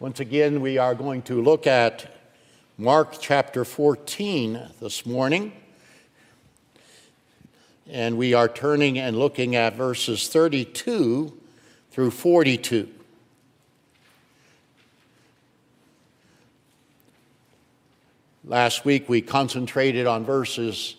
[0.00, 2.10] Once again, we are going to look at
[2.78, 5.52] Mark chapter 14 this morning.
[7.86, 11.38] And we are turning and looking at verses 32
[11.90, 12.88] through 42.
[18.46, 20.96] Last week we concentrated on verses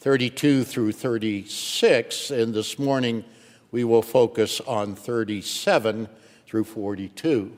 [0.00, 3.24] 32 through 36, and this morning
[3.70, 6.08] we will focus on 37
[6.50, 7.56] through 42.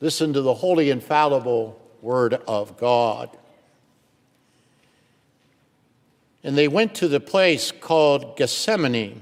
[0.00, 3.28] Listen to the holy, infallible Word of God.
[6.42, 9.20] And they went to the place called Gethsemane.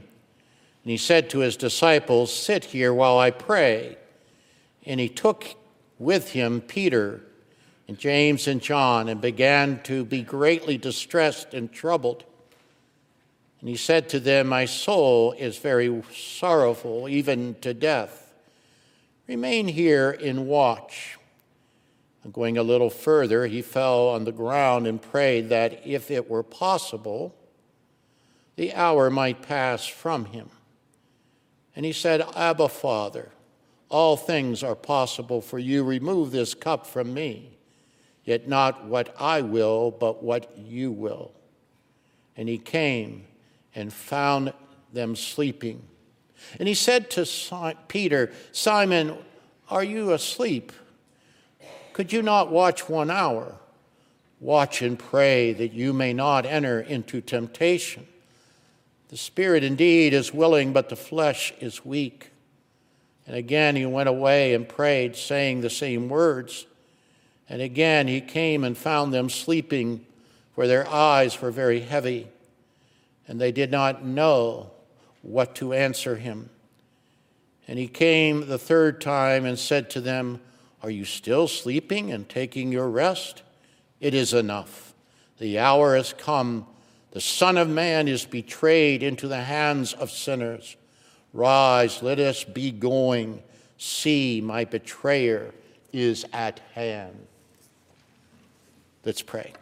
[0.84, 3.98] And he said to his disciples, Sit here while I pray.
[4.86, 5.56] And he took
[5.98, 7.22] with him Peter
[7.88, 12.22] and James and John and began to be greatly distressed and troubled.
[13.58, 18.19] And he said to them, My soul is very sorrowful, even to death.
[19.30, 21.16] Remain here and watch.
[22.32, 26.42] Going a little further, he fell on the ground and prayed that if it were
[26.42, 27.32] possible,
[28.56, 30.50] the hour might pass from him.
[31.76, 33.30] And he said, Abba, Father,
[33.88, 35.84] all things are possible for you.
[35.84, 37.56] Remove this cup from me,
[38.24, 41.30] yet not what I will, but what you will.
[42.36, 43.26] And he came
[43.76, 44.52] and found
[44.92, 45.84] them sleeping.
[46.58, 49.16] And he said to Peter, Simon,
[49.68, 50.72] are you asleep?
[51.92, 53.54] Could you not watch one hour?
[54.40, 58.06] Watch and pray that you may not enter into temptation.
[59.08, 62.30] The spirit indeed is willing, but the flesh is weak.
[63.26, 66.66] And again he went away and prayed, saying the same words.
[67.48, 70.06] And again he came and found them sleeping,
[70.54, 72.28] for their eyes were very heavy
[73.30, 74.72] and they did not know
[75.22, 76.50] what to answer him.
[77.68, 80.40] And he came the third time and said to them,
[80.82, 83.42] Are you still sleeping and taking your rest?
[84.00, 84.94] It is enough.
[85.38, 86.66] The hour has come.
[87.12, 90.76] The Son of Man is betrayed into the hands of sinners.
[91.32, 93.42] Rise, let us be going.
[93.78, 95.52] See, my betrayer
[95.92, 97.26] is at hand.
[99.04, 99.52] Let's pray.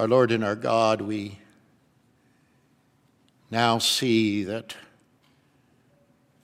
[0.00, 1.38] Our Lord and our God, we
[3.50, 4.74] now see that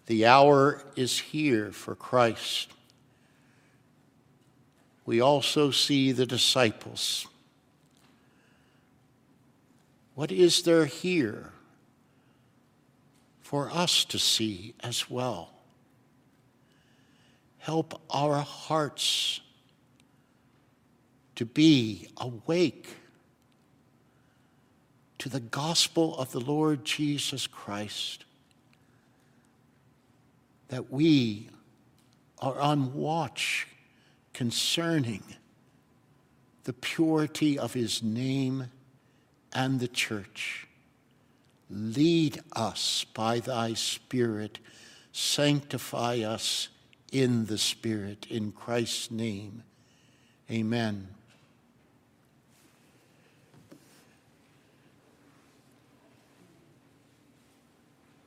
[0.04, 2.70] the hour is here for Christ.
[5.06, 7.26] We also see the disciples.
[10.14, 11.54] What is there here
[13.40, 15.54] for us to see as well?
[17.56, 19.40] Help our hearts
[21.36, 22.86] to be awake
[25.19, 28.25] to the gospel of the Lord Jesus Christ,
[30.69, 31.49] that we
[32.38, 33.66] are on watch
[34.32, 35.22] concerning
[36.65, 38.66] the purity of his name
[39.53, 40.66] and the church.
[41.71, 44.59] Lead us by thy Spirit,
[45.12, 46.69] sanctify us
[47.10, 48.27] in the Spirit.
[48.28, 49.62] In Christ's name,
[50.50, 51.09] amen.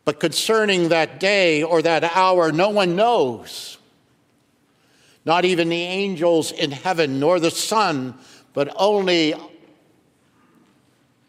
[0.09, 3.77] But concerning that day or that hour, no one knows.
[5.23, 8.15] Not even the angels in heaven, nor the Son,
[8.53, 9.35] but only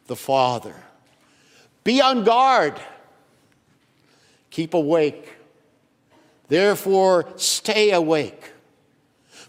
[0.06, 0.74] the Father.
[1.84, 2.80] Be on guard.
[4.48, 5.28] Keep awake.
[6.48, 8.50] Therefore, stay awake.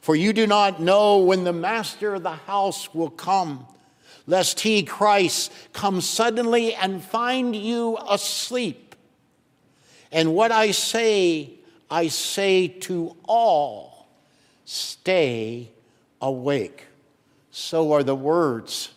[0.01, 3.65] For you do not know when the master of the house will come,
[4.27, 8.90] lest he, Christ, come suddenly and find you asleep.
[10.11, 11.51] And what I say,
[11.89, 14.07] I say to all
[14.65, 15.69] stay
[16.21, 16.87] awake.
[17.51, 18.91] So are the words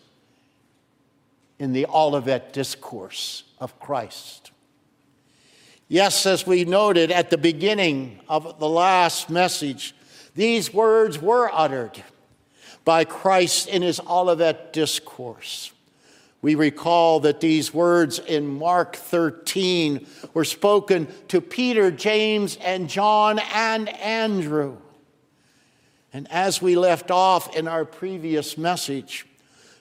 [1.58, 4.50] in the Olivet Discourse of Christ.
[5.88, 9.94] Yes, as we noted at the beginning of the last message,
[10.34, 12.02] these words were uttered
[12.84, 15.72] by Christ in his Olivet Discourse.
[16.44, 23.38] We recall that these words in Mark 13 were spoken to Peter, James, and John
[23.54, 24.76] and Andrew.
[26.12, 29.26] And as we left off in our previous message,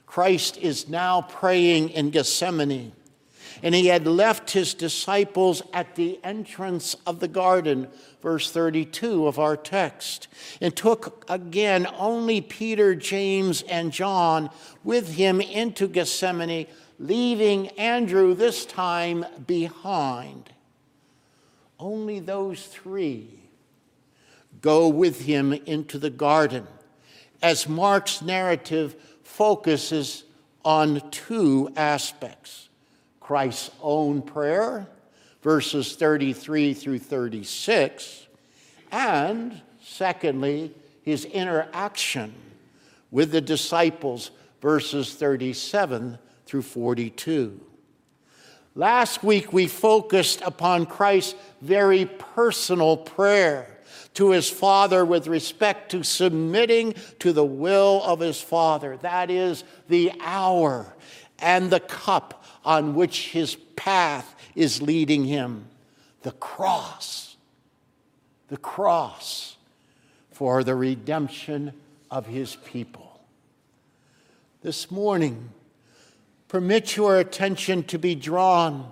[0.05, 2.93] Christ is now praying in Gethsemane.
[3.61, 7.87] And he had left his disciples at the entrance of the garden,
[8.21, 10.27] verse 32 of our text,
[10.61, 14.49] and took again only Peter, James, and John
[14.83, 16.67] with him into Gethsemane,
[16.99, 20.51] leaving Andrew this time behind.
[21.79, 23.27] Only those three
[24.61, 26.67] go with him into the garden
[27.41, 30.23] as Mark's narrative focuses
[30.63, 32.62] on two aspects
[33.23, 34.85] Christ's own prayer,
[35.41, 38.27] verses 33 through 36,
[38.91, 42.33] and secondly, his interaction
[43.11, 44.31] with the disciples,
[44.61, 47.59] verses 37 through 42.
[48.75, 53.73] Last week, we focused upon Christ's very personal prayer
[54.15, 58.97] to his Father with respect to submitting to the will of his Father.
[58.97, 60.93] That is the hour
[61.39, 65.65] and the cup on which his path is leading him.
[66.21, 67.35] The cross.
[68.47, 69.57] The cross
[70.31, 71.73] for the redemption
[72.09, 73.21] of his people.
[74.61, 75.49] This morning,
[76.47, 78.91] permit your attention to be drawn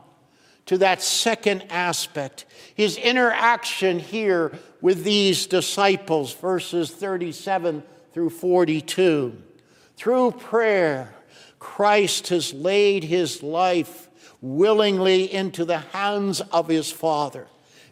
[0.65, 2.45] to that second aspect,
[2.75, 7.83] his interaction here with these disciples, verses 37
[8.13, 9.41] through 42.
[9.97, 11.13] Through prayer,
[11.61, 14.09] Christ has laid his life
[14.41, 17.45] willingly into the hands of his Father.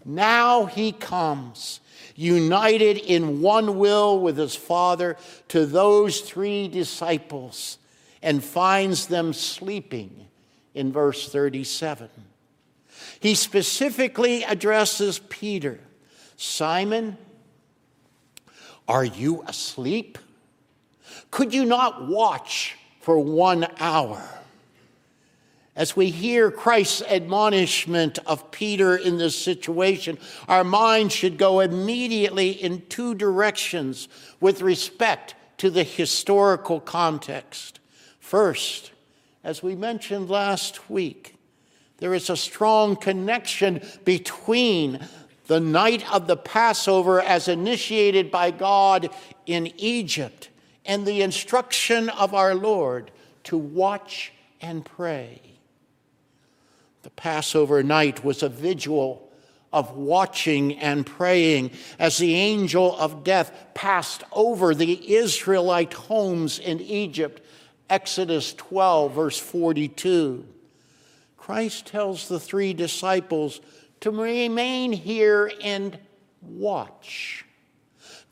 [0.04, 1.80] Now he comes,
[2.16, 5.18] united in one will with his Father,
[5.50, 7.77] to those three disciples
[8.24, 10.25] and finds them sleeping
[10.74, 12.10] in verse 37.
[13.19, 15.80] He specifically addresses Peter
[16.38, 17.19] Simon,
[18.88, 20.18] are you asleep?
[21.30, 24.24] Could you not watch for one hour?
[25.75, 30.18] As we hear Christ's admonishment of Peter in this situation,
[30.50, 34.10] our mind should go immediately in two directions
[34.42, 37.80] with respect to the historical context.
[38.19, 38.92] First,
[39.44, 41.36] as we mentioned last week,
[42.00, 45.00] there is a strong connection between
[45.48, 49.10] the night of the Passover as initiated by God
[49.45, 50.50] in Egypt
[50.86, 53.12] and the instruction of our Lord
[53.46, 54.31] to watch
[54.62, 55.42] and pray.
[57.04, 59.30] The Passover night was a vigil
[59.72, 66.80] of watching and praying as the angel of death passed over the Israelite homes in
[66.81, 67.46] Egypt.
[67.90, 70.46] Exodus 12, verse 42.
[71.38, 73.62] Christ tells the three disciples
[74.02, 75.98] to remain here and
[76.42, 77.46] watch.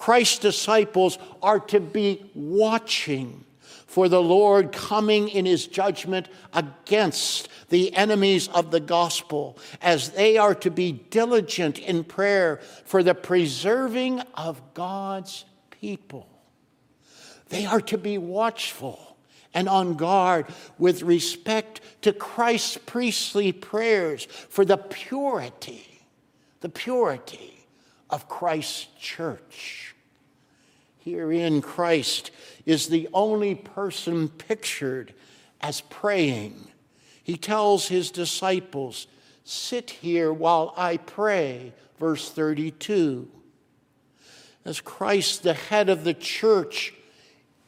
[0.08, 7.94] Christ's disciples are to be watching for the Lord coming in his judgment against the
[7.94, 14.22] enemies of the gospel, as they are to be diligent in prayer for the preserving
[14.34, 16.30] of God's people.
[17.50, 19.18] They are to be watchful
[19.54, 20.46] and on guard
[20.78, 25.86] with respect to Christ's priestly prayers for the purity,
[26.62, 27.68] the purity
[28.10, 29.96] of Christ's church.
[31.08, 32.32] Herein, Christ
[32.66, 35.14] is the only person pictured
[35.62, 36.68] as praying.
[37.24, 39.08] He tells his disciples,
[39.46, 43.30] Sit here while I pray, verse 32.
[44.66, 46.94] As Christ, the head of the church,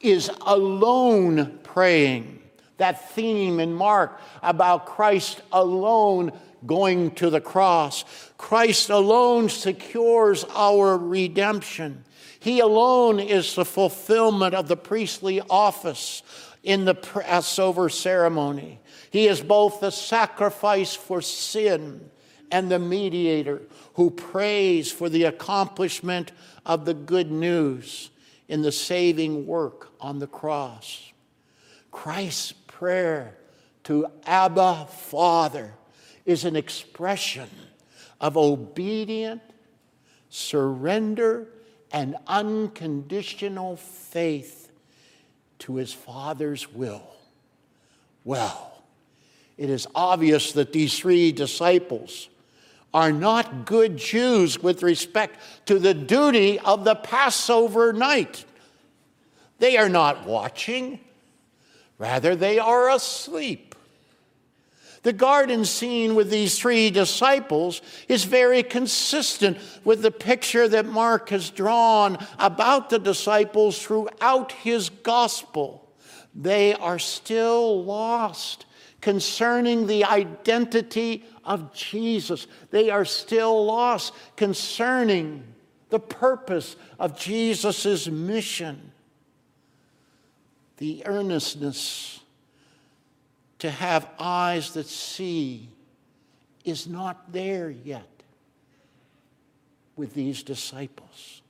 [0.02, 2.42] is alone praying.
[2.76, 6.34] That theme in Mark about Christ alone
[6.66, 8.04] going to the cross.
[8.38, 12.04] Christ alone secures our redemption.
[12.40, 16.24] He alone is the fulfillment of the priestly office
[16.64, 18.80] in the Passover ceremony.
[19.12, 22.10] He is both the sacrifice for sin
[22.52, 23.62] and the mediator
[23.96, 26.32] who prays for the accomplishment
[26.66, 28.10] of the good news
[28.48, 31.12] in the saving work on the cross.
[31.92, 33.36] Christ's prayer
[33.84, 35.74] to Abba, Father,
[36.26, 37.50] is an expression
[38.22, 39.42] of obedient
[40.30, 41.48] surrender
[41.92, 44.72] and unconditional faith
[45.60, 47.04] to his Father's will.
[48.24, 48.84] Well,
[49.58, 52.30] it is obvious that these three disciples
[52.94, 58.46] are not good Jews with respect to the duty of the Passover night.
[59.60, 61.00] They are not watching,
[61.98, 63.69] rather, they are asleep.
[65.04, 71.30] The garden scene with these three disciples is very consistent with the picture that Mark
[71.30, 75.90] has drawn about the disciples throughout his gospel.
[76.36, 78.66] They are still lost
[79.02, 82.48] concerning the identity of Jesus.
[82.70, 85.44] They are still lost concerning
[85.90, 88.92] the purpose of Jesus' mission.
[90.78, 92.20] The earnestness
[93.60, 95.70] to have eyes that see
[96.66, 98.08] is not there yet
[99.96, 101.42] with these disciples.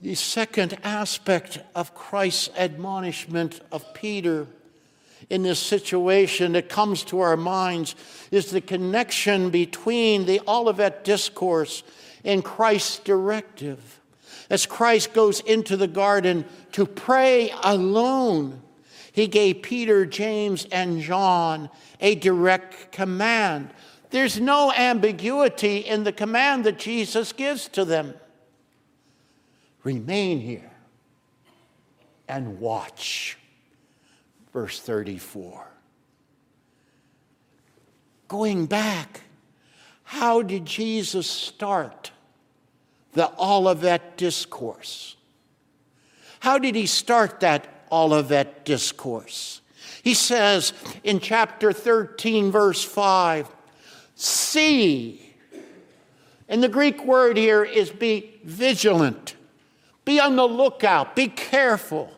[0.00, 4.48] The second aspect of Christ's admonishment of Peter
[5.30, 7.94] in this situation that comes to our minds
[8.30, 11.84] is the connection between the Olivet Discourse
[12.24, 14.00] and Christ's directive.
[14.50, 18.60] As Christ goes into the garden to pray alone,
[19.12, 23.70] he gave Peter, James, and John a direct command.
[24.10, 28.14] There's no ambiguity in the command that Jesus gives to them
[29.84, 30.70] remain here
[32.28, 33.36] and watch
[34.52, 35.66] verse 34.
[38.28, 39.20] Going back,
[40.04, 42.12] how did Jesus start
[43.12, 45.16] the Olivet Discourse?
[46.40, 49.60] How did he start that Olivet Discourse?
[50.02, 50.72] He says
[51.04, 53.48] in chapter 13, verse 5,
[54.16, 55.34] see.
[56.48, 59.36] And the Greek word here is be vigilant,
[60.04, 62.12] be on the lookout, be careful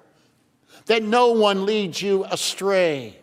[0.86, 3.18] that no one leads you astray.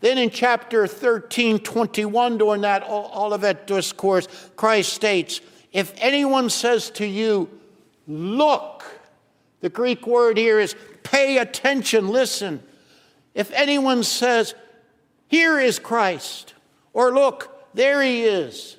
[0.00, 5.40] Then in chapter 13, 21, during that Olivet discourse, Christ states,
[5.72, 7.48] If anyone says to you,
[8.08, 8.84] Look,
[9.60, 12.62] the Greek word here is pay attention, listen.
[13.34, 14.54] If anyone says,
[15.28, 16.54] Here is Christ,
[16.92, 18.76] or Look, there he is,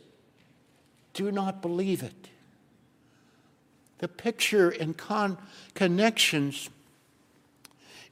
[1.14, 2.30] do not believe it.
[4.00, 5.38] The picture and con-
[5.74, 6.70] connections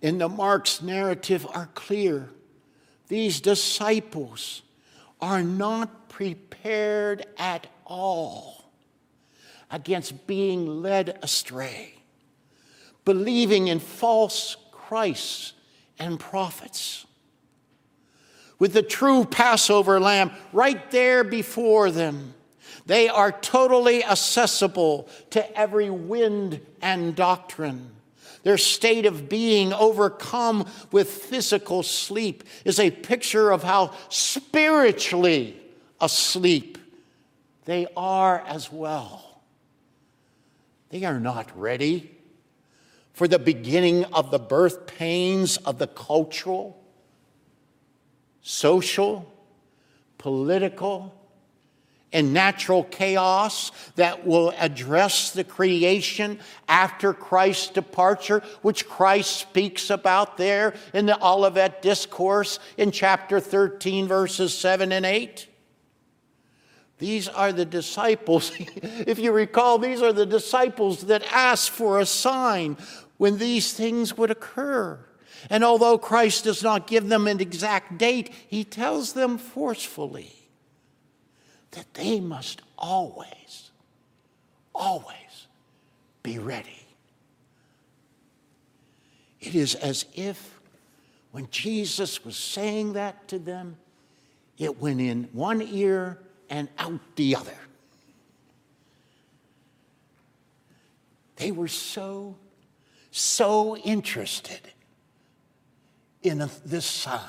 [0.01, 2.29] in the Mark's narrative are clear.
[3.07, 4.61] These disciples
[5.19, 8.63] are not prepared at all
[9.69, 11.93] against being led astray,
[13.05, 15.53] believing in false Christs
[15.97, 17.05] and prophets.
[18.59, 22.35] With the true Passover lamb right there before them,
[22.85, 27.89] they are totally accessible to every wind and doctrine.
[28.43, 35.59] Their state of being overcome with physical sleep is a picture of how spiritually
[35.99, 36.77] asleep
[37.65, 39.41] they are as well.
[40.89, 42.20] They are not ready
[43.21, 46.83] for the beginning of the birth pains of the cultural,
[48.41, 49.31] social,
[50.17, 51.13] political,
[52.11, 60.37] and natural chaos that will address the creation after Christ's departure, which Christ speaks about
[60.37, 65.47] there in the Olivet Discourse in chapter 13, verses 7 and 8.
[67.01, 68.51] These are the disciples.
[68.59, 72.77] if you recall, these are the disciples that asked for a sign
[73.21, 74.97] when these things would occur.
[75.47, 80.33] And although Christ does not give them an exact date, he tells them forcefully
[81.69, 83.69] that they must always,
[84.73, 85.45] always
[86.23, 86.83] be ready.
[89.39, 90.59] It is as if
[91.31, 93.77] when Jesus was saying that to them,
[94.57, 96.17] it went in one ear
[96.49, 97.59] and out the other.
[101.35, 102.35] They were so,
[103.11, 104.61] so interested
[106.23, 107.19] in this sign.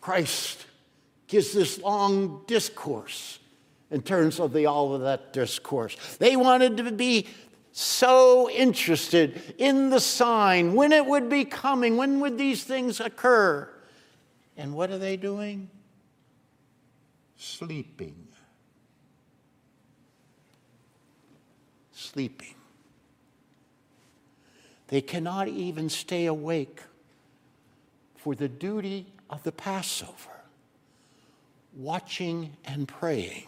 [0.00, 0.64] Christ
[1.26, 3.40] gives this long discourse
[3.90, 5.96] in terms of the Olivet discourse.
[6.18, 7.26] They wanted to be
[7.72, 13.68] so interested in the sign, when it would be coming, when would these things occur.
[14.56, 15.70] And what are they doing?
[17.36, 18.26] Sleeping.
[21.92, 22.54] Sleeping.
[24.88, 26.80] They cannot even stay awake
[28.16, 30.38] for the duty of the Passover
[31.74, 33.46] watching and praying,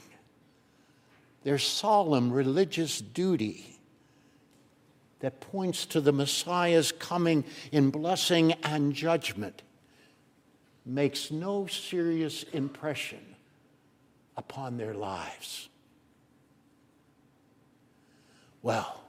[1.42, 3.78] their solemn religious duty
[5.20, 9.62] that points to the Messiah's coming in blessing and judgment
[10.87, 13.35] makes no serious impression
[14.37, 15.68] upon their lives.
[18.62, 19.00] Well,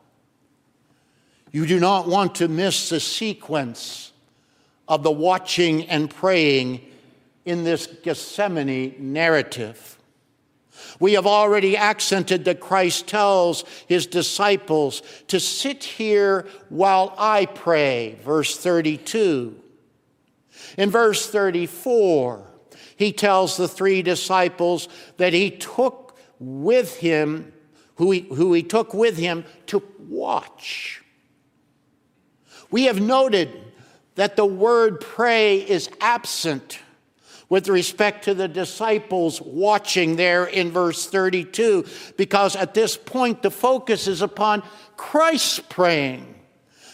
[1.51, 4.11] you do not want to miss the sequence
[4.87, 6.81] of the watching and praying
[7.45, 9.97] in this Gethsemane narrative.
[10.99, 18.17] We have already accented that Christ tells his disciples to sit here while I pray,
[18.23, 19.55] verse 32.
[20.77, 22.45] In verse 34,
[22.95, 27.51] he tells the three disciples that he took with him,
[27.95, 31.00] who he, who he took with him to watch.
[32.71, 33.51] We have noted
[34.15, 36.79] that the word pray is absent
[37.49, 41.85] with respect to the disciples watching there in verse 32,
[42.15, 44.63] because at this point the focus is upon
[44.95, 46.33] Christ praying.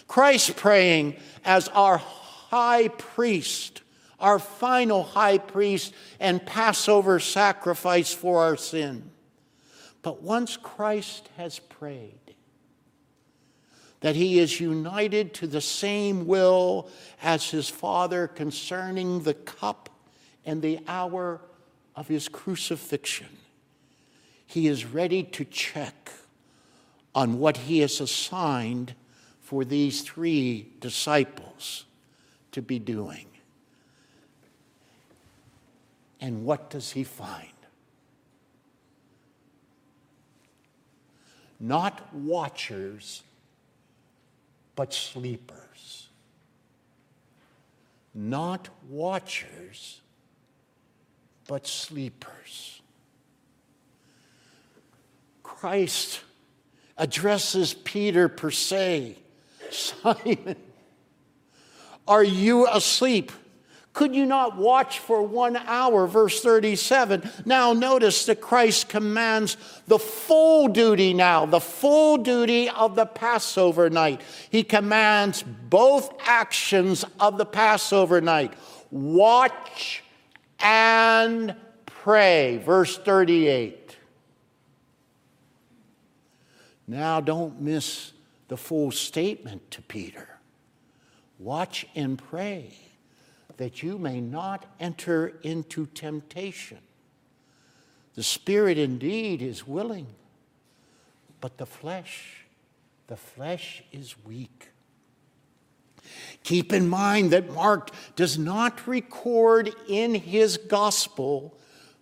[0.07, 3.81] Christ praying as our high priest,
[4.19, 9.11] our final high priest and Passover sacrifice for our sin.
[10.01, 12.35] But once Christ has prayed,
[14.01, 16.89] that he is united to the same will
[17.21, 19.89] as his Father concerning the cup
[20.45, 21.41] and the hour
[21.95, 23.37] of his crucifixion.
[24.45, 26.11] He is ready to check
[27.15, 28.93] on what he has assigned
[29.41, 31.85] for these three disciples
[32.51, 33.25] to be doing.
[36.21, 37.47] And what does he find?
[41.59, 43.23] Not watchers,
[44.77, 46.07] but sleepers.
[48.13, 50.01] Not watchers,
[51.47, 52.81] but sleepers.
[55.43, 56.21] Christ
[56.97, 59.17] addresses Peter per se
[59.71, 60.55] Simon,
[62.07, 63.31] are you asleep?
[63.97, 66.05] Could you not watch for one hour?
[66.05, 67.31] Verse 37.
[67.45, 73.89] Now, notice that Christ commands the full duty now, the full duty of the Passover
[73.89, 74.21] night.
[74.51, 78.53] He commands both actions of the Passover night
[78.91, 80.03] watch
[80.59, 81.55] and
[81.87, 82.57] pray.
[82.57, 83.97] Verse 38.
[86.85, 88.11] Now, don't miss
[88.47, 90.37] the full statement to Peter
[91.39, 92.86] watch and pray
[93.57, 96.77] that you may not enter into temptation.
[98.15, 100.07] The spirit indeed is willing,
[101.41, 102.45] but the flesh,
[103.07, 104.69] the flesh is weak.
[106.43, 111.57] Keep in mind that Mark does not record in his gospel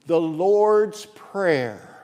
[0.06, 1.96] the Lord's Prayer.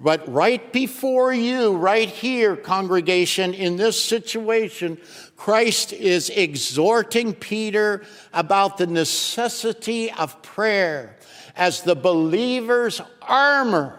[0.00, 4.98] But right before you, right here, congregation, in this situation,
[5.36, 11.16] Christ is exhorting Peter about the necessity of prayer
[11.56, 13.98] as the believer's armor.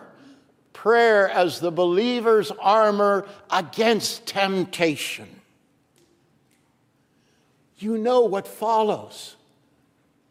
[0.73, 5.27] Prayer as the believer's armor against temptation.
[7.77, 9.35] You know what follows.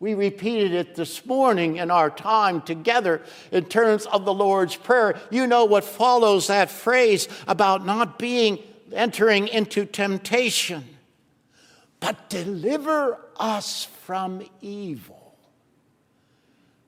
[0.00, 5.18] We repeated it this morning in our time together in terms of the Lord's Prayer.
[5.30, 8.58] You know what follows that phrase about not being
[8.92, 10.84] entering into temptation,
[12.04, 15.38] but deliver us from evil.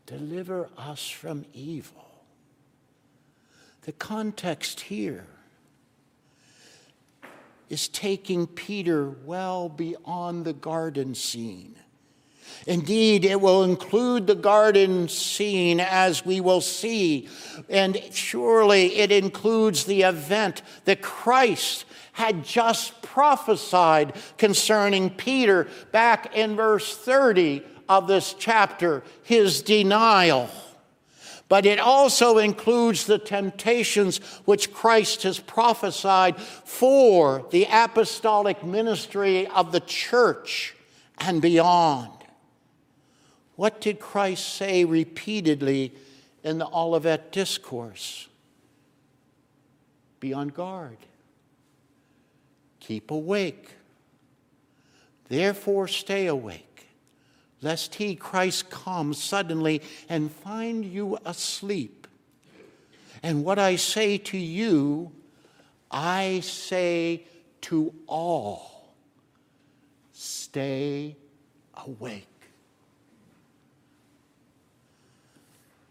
[0.05, 2.22] Deliver us from evil.
[3.87, 5.26] The context here
[7.70, 11.76] is taking Peter well beyond the garden scene
[12.66, 17.29] Indeed, it will include the garden scene as we will see.
[17.68, 21.85] And surely it includes the event that Christ
[22.16, 30.48] had just prophesied concerning Peter back in verse 30 of this chapter, his denial.
[31.50, 39.70] But it also includes the temptations which Christ has prophesied for the apostolic ministry of
[39.70, 40.74] the church
[41.18, 42.12] and beyond.
[43.57, 45.92] What did Christ say repeatedly
[46.42, 48.26] in the Olivet Discourse?
[50.18, 50.96] Be on guard.
[52.87, 53.70] Keep awake.
[55.29, 56.87] Therefore, stay awake,
[57.61, 62.07] lest he, Christ, come suddenly and find you asleep.
[63.25, 65.11] And what I say to you,
[65.90, 67.25] I say
[67.62, 68.92] to all
[70.12, 71.16] stay
[71.85, 72.29] awake.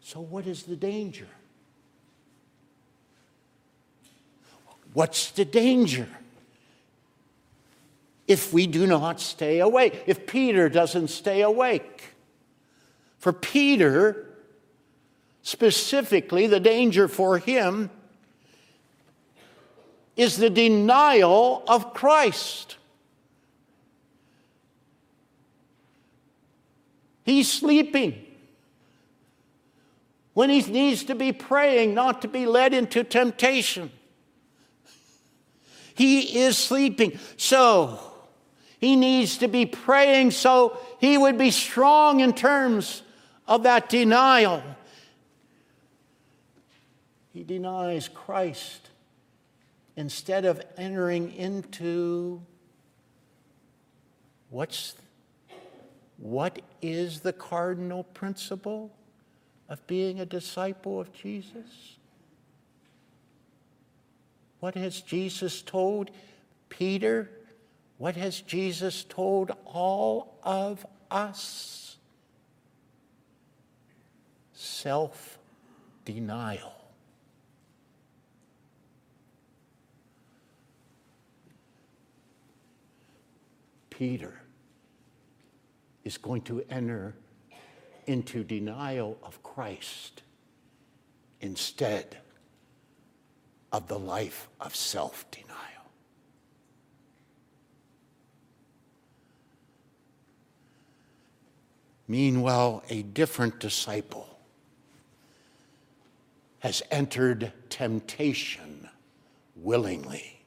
[0.02, 1.28] So, what is the danger?
[4.94, 6.08] What's the danger?
[8.28, 12.16] If we do not stay awake, if Peter doesn't stay awake.
[13.20, 14.30] For Peter,
[15.42, 17.90] specifically, the danger for him
[20.16, 22.78] is the denial of Christ.
[27.24, 28.22] He's sleeping.
[30.34, 33.90] when he needs to be praying not to be led into temptation.
[35.96, 37.18] He is sleeping.
[37.38, 38.15] So,
[38.86, 43.02] he needs to be praying so he would be strong in terms
[43.48, 44.62] of that denial.
[47.34, 48.92] He denies Christ
[49.96, 52.44] instead of entering into
[54.52, 54.94] what's
[56.18, 58.92] what is the cardinal principle
[59.68, 61.98] of being a disciple of Jesus?
[64.60, 66.12] What has Jesus told
[66.70, 67.32] Peter?
[67.98, 71.98] What has Jesus told all of us?
[74.54, 75.40] Self
[76.04, 76.74] denial.
[83.90, 84.42] Peter
[86.04, 87.16] is going to enter
[88.08, 90.22] into denial of Christ
[91.40, 92.18] instead
[93.72, 95.75] of the life of self denial.
[102.08, 104.30] Meanwhile, a different disciple
[106.60, 108.90] has entered temptation
[109.56, 110.42] willingly.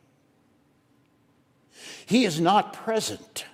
[2.06, 3.44] He is not present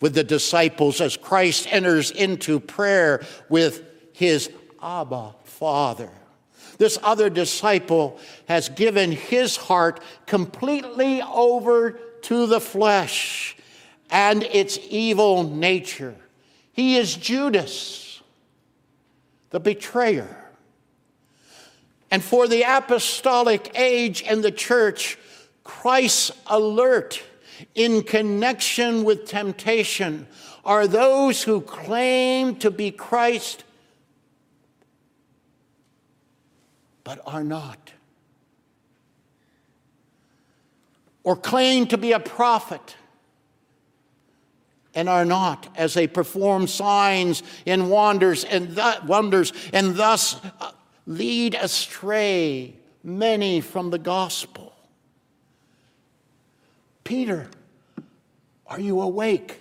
[0.00, 4.50] with the disciples as Christ enters into prayer with his
[4.82, 6.10] Abba Father.
[6.78, 13.56] This other disciple has given his heart completely over to the flesh
[14.10, 16.16] and its evil nature.
[16.76, 18.20] He is Judas,
[19.48, 20.44] the betrayer.
[22.10, 25.16] And for the apostolic age and the church,
[25.64, 27.22] Christ's alert
[27.74, 30.28] in connection with temptation
[30.66, 33.64] are those who claim to be Christ
[37.04, 37.92] but are not,
[41.24, 42.96] or claim to be a prophet
[44.96, 50.72] and are not, as they perform signs and wonders and th- wonders, and thus uh,
[51.06, 54.72] lead astray many from the gospel.
[57.04, 57.48] Peter,
[58.66, 59.60] are you awake?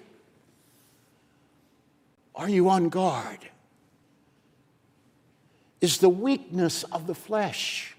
[2.33, 3.39] Are you on guard?
[5.81, 7.94] Is the weakness of the flesh,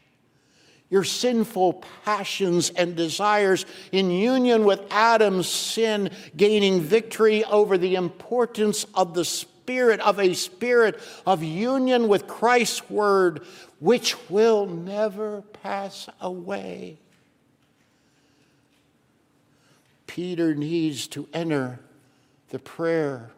[0.89, 8.85] your sinful passions and desires in union with Adam's sin, gaining victory over the importance
[8.95, 13.45] of the spirit, of a spirit of union with Christ's word,
[13.81, 16.99] which will never pass away?
[20.07, 21.81] Peter needs to enter
[22.51, 23.31] the prayer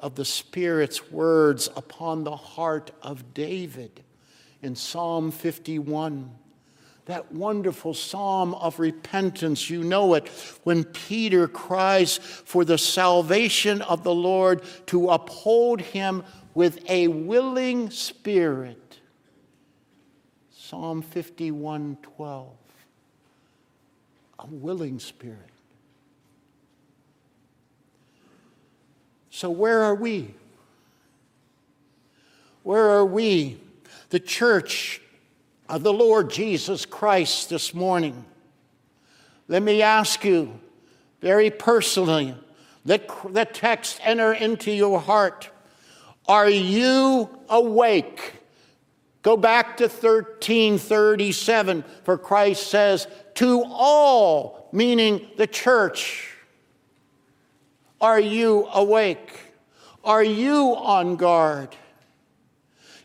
[0.00, 4.02] of the Spirit's words upon the heart of David
[4.62, 6.30] in Psalm 51.
[7.08, 10.28] That wonderful psalm of repentance, you know it,
[10.64, 17.88] when Peter cries for the salvation of the Lord to uphold him with a willing
[17.88, 18.98] spirit.
[20.50, 22.52] Psalm 51 12.
[24.40, 25.38] A willing spirit.
[29.30, 30.34] So, where are we?
[32.64, 33.60] Where are we,
[34.10, 35.00] the church
[35.68, 38.24] of the Lord Jesus Christ, this morning?
[39.48, 40.58] Let me ask you
[41.20, 42.34] very personally
[42.84, 45.50] let the text enter into your heart.
[46.26, 48.34] Are you awake?
[49.22, 56.34] Go back to 1337, for Christ says, to all, meaning the church.
[58.00, 59.38] Are you awake?
[60.02, 61.76] Are you on guard?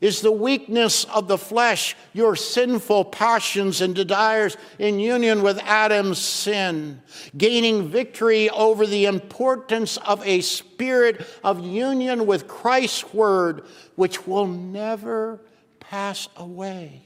[0.03, 6.19] Is the weakness of the flesh, your sinful passions and desires in union with Adam's
[6.19, 7.01] sin,
[7.37, 13.63] gaining victory over the importance of a spirit of union with Christ's word,
[13.95, 15.39] which will never
[15.79, 17.03] pass away?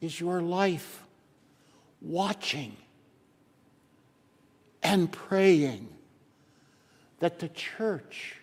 [0.00, 1.02] Is your life
[2.00, 2.76] watching
[4.80, 5.88] and praying
[7.18, 8.36] that the church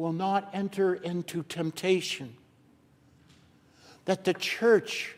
[0.00, 2.34] will not enter into temptation,
[4.06, 5.14] that the church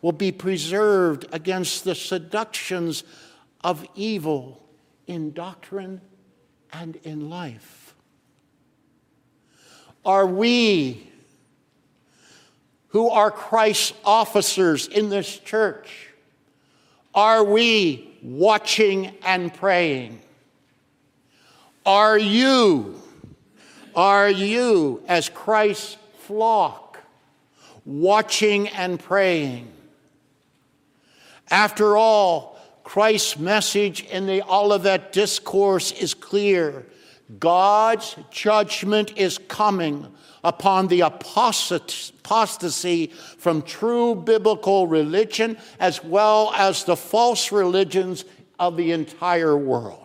[0.00, 3.04] will be preserved against the seductions
[3.62, 4.58] of evil
[5.06, 6.00] in doctrine
[6.72, 7.94] and in life.
[10.02, 11.06] Are we,
[12.88, 16.08] who are Christ's officers in this church,
[17.14, 20.22] are we watching and praying?
[21.84, 22.96] Are you
[23.94, 26.98] are you as Christ's flock,
[27.84, 29.70] watching and praying?
[31.50, 36.86] After all, Christ's message in the Olivet Discourse is clear.
[37.38, 42.16] God's judgment is coming upon the apostasy
[43.38, 48.24] from true biblical religion as well as the false religions
[48.58, 49.99] of the entire world.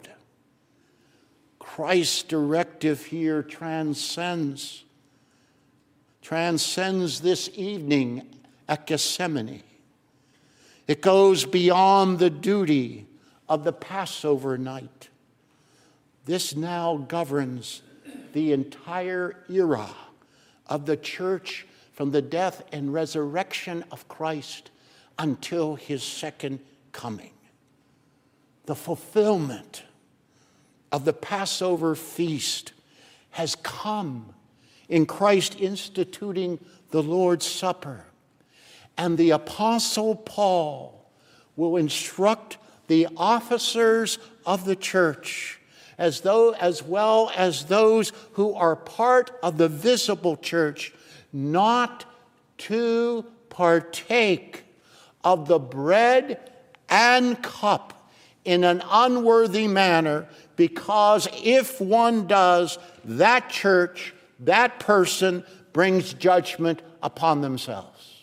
[1.76, 4.86] Christ's directive here transcends
[6.22, 8.26] transcends this evening
[8.66, 9.62] at Gethsemane.
[10.88, 13.08] It goes beyond the duty
[13.50, 15.10] of the Passover night.
[16.24, 17.82] This now governs
[18.32, 19.90] the entire era
[20.68, 24.72] of the church from the death and resurrection of Christ
[25.20, 26.60] until his second
[26.94, 27.34] coming.
[28.66, 29.84] The fulfillment
[30.96, 32.72] of the Passover feast
[33.32, 34.34] has come
[34.88, 36.58] in Christ instituting
[36.92, 38.06] the Lord's Supper.
[38.98, 41.12] And the Apostle Paul
[41.58, 45.60] will instruct the officers of the church
[45.98, 50.94] as though as well as those who are part of the visible church
[51.34, 52.06] not
[52.58, 54.64] to partake
[55.26, 56.54] of the bread
[56.88, 57.92] and cup
[58.46, 67.41] in an unworthy manner because if one does that church that person brings judgment upon
[67.41, 68.15] themselves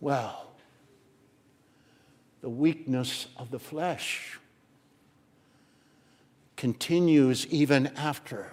[0.00, 0.46] Well,
[2.40, 4.38] the weakness of the flesh
[6.56, 8.52] continues even after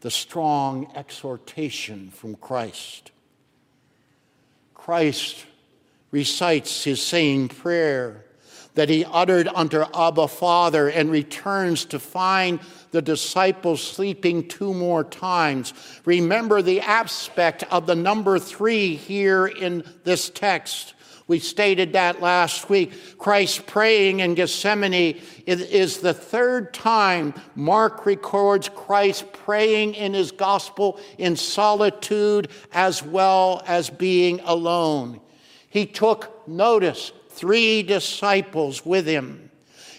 [0.00, 3.12] the strong exhortation from Christ.
[4.86, 5.46] Christ
[6.12, 8.24] recites his same prayer
[8.74, 12.60] that he uttered unto Abba Father and returns to find
[12.92, 15.74] the disciples sleeping two more times.
[16.04, 20.94] Remember the aspect of the number three here in this text.
[21.28, 23.18] We stated that last week.
[23.18, 31.00] Christ praying in Gethsemane is the third time Mark records Christ praying in his gospel
[31.18, 35.20] in solitude as well as being alone.
[35.68, 39.50] He took notice three disciples with him.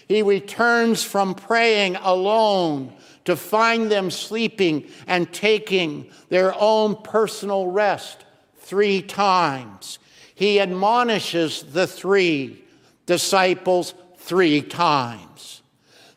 [0.08, 2.94] He returns from praying alone
[3.26, 8.24] to find them sleeping and taking their own personal rest
[8.56, 9.98] three times.
[10.38, 12.62] He admonishes the three
[13.06, 15.62] disciples three times.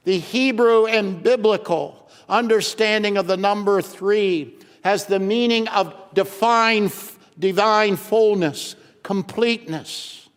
[0.04, 6.92] The Hebrew and biblical understanding of the number three has the meaning of divine,
[7.40, 10.30] divine fullness, completeness.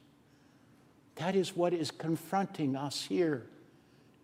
[1.16, 3.44] That is what is confronting us here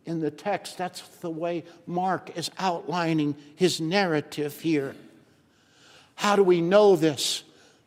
[0.06, 0.78] in the text.
[0.78, 4.94] That's the way Mark is outlining his narrative here.
[6.14, 7.44] How do we know this?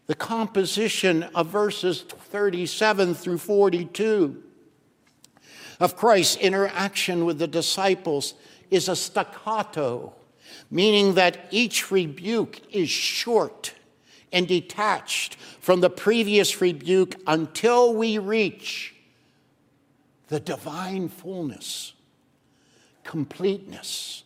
[0.08, 4.44] The composition of verses 37 through 42
[5.80, 8.34] of Christ's interaction with the disciples
[8.70, 10.13] is a staccato,
[10.70, 13.74] meaning that each rebuke is short
[14.32, 18.96] and detached from the previous rebuke until we reach
[20.28, 21.94] the divine fullness,
[23.04, 24.24] completeness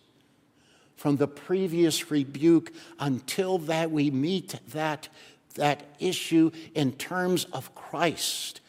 [0.96, 5.10] from the previous rebuke until that we meet that,
[5.58, 8.62] that issue in terms of Christ's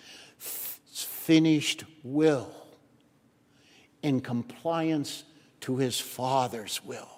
[0.93, 2.53] finished will
[4.03, 5.25] in compliance
[5.61, 7.09] to his Father's will,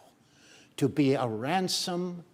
[0.77, 2.25] to be a ransom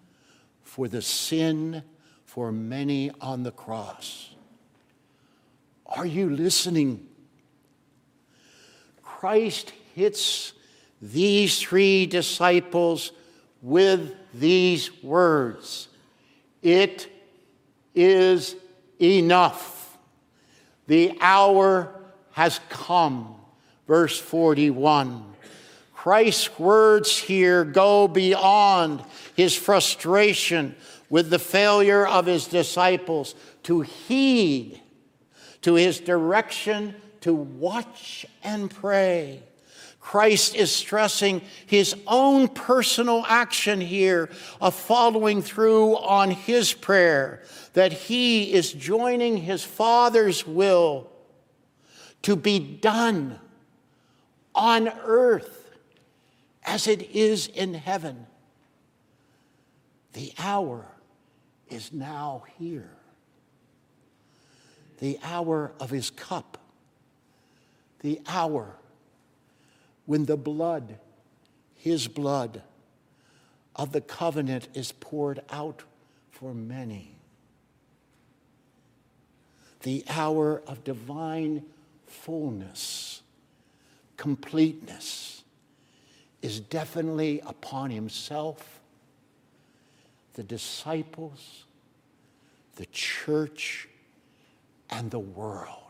[0.63, 1.83] for the sin
[2.25, 4.31] for many on the cross.
[5.87, 7.07] Are you listening?
[9.03, 10.53] Christ hits
[11.01, 13.13] these three disciples
[13.63, 15.89] with these words.
[16.63, 17.09] It
[17.97, 18.55] is
[19.01, 19.99] enough.
[20.87, 21.93] The hour
[22.33, 23.35] has come.
[23.89, 25.25] Verse 41.
[25.95, 29.03] Christ's words here go beyond
[29.35, 30.77] his frustration
[31.11, 34.81] with the failure of his disciples to heed
[35.63, 39.43] to his direction to watch and pray.
[40.07, 47.43] Christ is stressing his own personal action here of following through on his prayer,
[47.73, 51.11] that he is joining his Father's will
[52.23, 53.41] to be done
[54.55, 55.73] on earth
[56.63, 58.29] as it is in heaven.
[60.13, 60.87] The hour
[61.69, 62.97] is now here.
[64.99, 66.59] the hour of his cup,
[68.01, 68.79] the hour
[70.07, 70.99] when the blood,
[71.75, 72.63] his blood
[73.75, 75.83] of the covenant, is poured out
[76.31, 77.13] for many.
[79.83, 81.65] The hour of divine
[82.07, 83.23] fullness,
[84.17, 85.45] completeness,
[86.43, 88.81] is definitely upon himself,
[90.35, 91.65] the disciples,
[92.77, 93.89] the church,
[94.91, 95.86] and the world.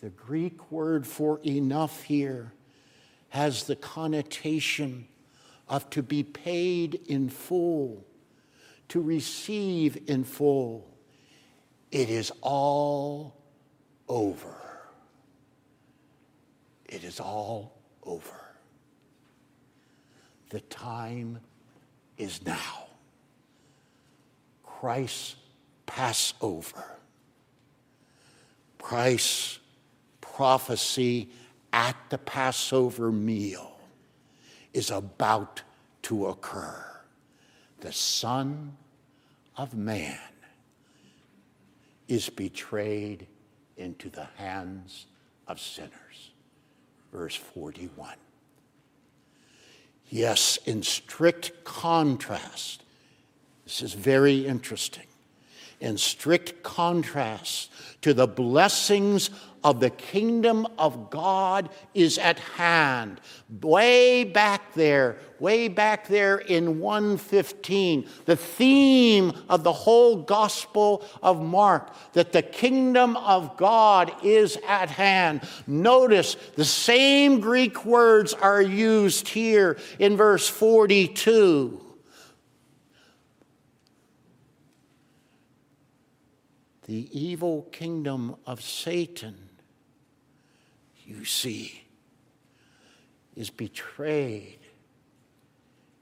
[0.00, 2.52] The Greek word for enough here
[3.28, 5.06] has the connotation
[5.68, 8.04] of to be paid in full,
[8.88, 10.88] to receive in full.
[11.92, 13.36] It is all
[14.08, 14.56] over.
[16.86, 18.40] It is all over.
[20.48, 21.38] The time
[22.18, 22.88] is now.
[24.64, 25.36] Christ's
[25.86, 26.84] Passover.
[28.78, 29.59] Christ's
[30.34, 31.28] prophecy
[31.72, 33.78] at the Passover meal
[34.72, 35.62] is about
[36.02, 36.84] to occur.
[37.80, 38.76] The Son
[39.56, 40.18] of Man
[42.08, 43.26] is betrayed
[43.76, 45.06] into the hands
[45.46, 46.32] of sinners.
[47.12, 48.14] Verse 41.
[50.08, 52.82] Yes, in strict contrast,
[53.64, 55.06] this is very interesting
[55.80, 57.70] in strict contrast
[58.02, 59.30] to the blessings
[59.62, 63.20] of the kingdom of God is at hand.
[63.62, 71.42] Way back there, way back there in 115, the theme of the whole Gospel of
[71.42, 75.42] Mark, that the kingdom of God is at hand.
[75.66, 81.86] Notice the same Greek words are used here in verse 42.
[86.90, 89.49] the evil kingdom of Satan,
[91.10, 91.82] you see,
[93.36, 94.58] is betrayed.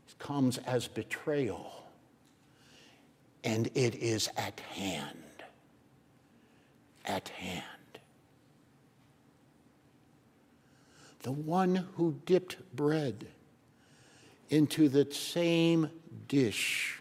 [0.09, 1.73] It comes as betrayal,
[3.43, 5.17] and it is at hand.
[7.07, 7.65] At hand.
[11.23, 13.27] The one who dipped bread
[14.51, 15.91] into the same
[16.29, 17.01] dish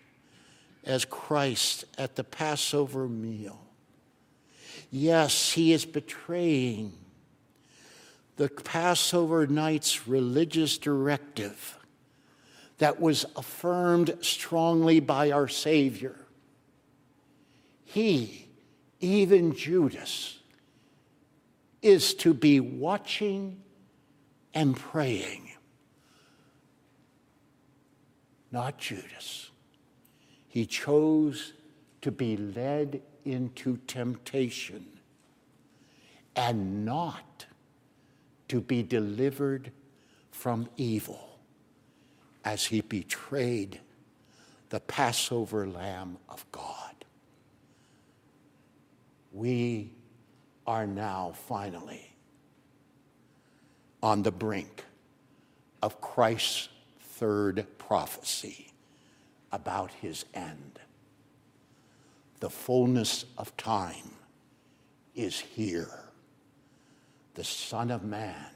[0.86, 3.60] as Christ at the Passover meal
[4.92, 6.94] Yes, he is betraying
[8.38, 11.78] the Passover night's religious directive
[12.78, 16.16] that was affirmed strongly by our Savior.
[17.84, 18.48] He,
[19.00, 20.40] even Judas,
[21.82, 23.62] is to be watching
[24.54, 25.50] and praying.
[28.52, 29.50] Not Judas.
[30.48, 31.54] He chose
[32.02, 34.86] to be led into temptation
[36.36, 37.47] and not
[38.48, 39.72] to be delivered
[40.32, 41.40] from evil
[42.46, 43.80] as he betrayed
[44.70, 47.06] the Passover Lamb of God.
[49.32, 49.92] We
[50.66, 52.14] are now finally
[54.02, 54.84] on the brink
[55.82, 58.72] of Christ's third prophecy
[59.52, 60.80] about his end
[62.40, 64.12] the fullness of time
[65.16, 66.07] is here.
[67.38, 68.48] The Son of Man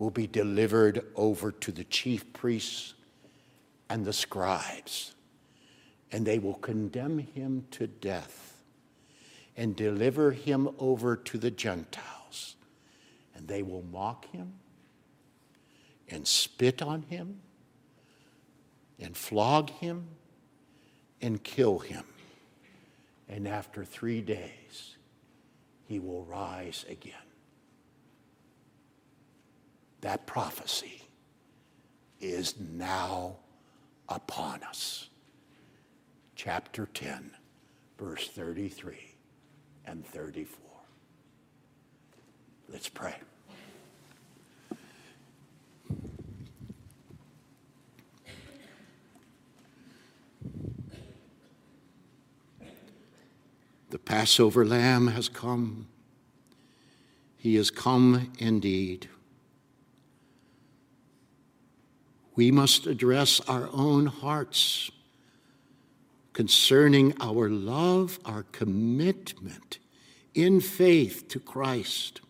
[0.00, 2.94] will be delivered over to the chief priests
[3.88, 5.14] and the scribes,
[6.10, 8.62] and they will condemn him to death
[9.56, 12.56] and deliver him over to the Gentiles.
[13.36, 14.54] And they will mock him
[16.08, 17.40] and spit on him
[18.98, 20.08] and flog him
[21.22, 22.04] and kill him
[23.30, 24.96] and after three days,
[25.86, 27.29] he will rise again.
[30.00, 31.02] That prophecy
[32.20, 33.36] is now
[34.08, 35.08] upon us.
[36.34, 37.32] Chapter 10,
[37.98, 39.14] verse 33
[39.86, 40.58] and 34.
[42.68, 43.16] Let's pray.
[53.90, 55.88] The Passover lamb has come.
[57.36, 59.08] He has come indeed.
[62.40, 64.90] We must address our own hearts
[66.32, 69.78] concerning our love, our commitment
[70.32, 72.22] in faith to Christ.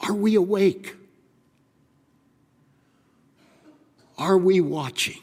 [0.00, 0.96] Are we awake?
[4.16, 5.20] Are we watching?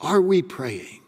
[0.00, 1.02] Are we praying?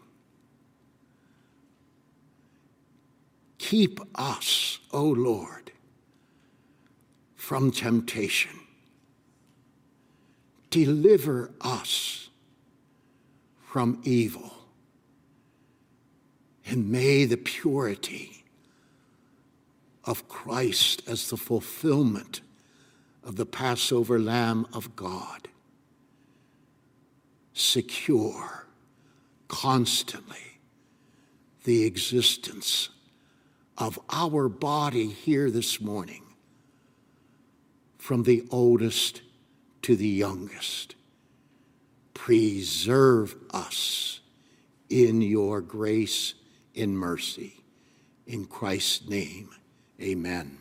[3.57, 5.73] Keep us, O Lord,
[7.35, 8.51] from temptation.
[10.69, 12.29] Deliver us
[13.57, 14.53] from evil.
[16.65, 18.43] And may the purity
[20.05, 22.41] of Christ as the fulfillment
[23.23, 25.47] of the Passover Lamb of God
[27.53, 28.65] secure
[29.47, 30.59] constantly
[31.63, 32.89] the existence
[33.77, 36.23] of our body here this morning,
[37.97, 39.21] from the oldest
[39.81, 40.95] to the youngest.
[42.13, 44.19] Preserve us
[44.89, 46.33] in your grace
[46.75, 47.63] and mercy.
[48.27, 49.49] In Christ's name,
[50.01, 50.58] amen.